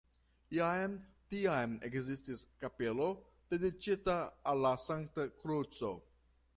Jam 0.57 0.95
tiam 1.33 1.75
ekzistis 1.89 2.41
kapelo 2.63 3.11
dediĉita 3.55 4.19
al 4.53 4.67
la 4.69 4.75
Sankta 4.89 5.29
Kruco. 5.43 5.97